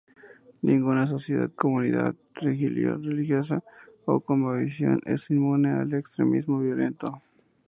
Ninguna 0.63 1.05
sociedad, 1.05 1.51
comunidad 1.51 2.15
religiosa 2.33 3.63
o 4.05 4.19
cosmovisión 4.19 4.99
es 5.05 5.29
inmune 5.29 5.69
al 5.73 5.93
extremismo 5.93 6.59
violento. 6.59 7.21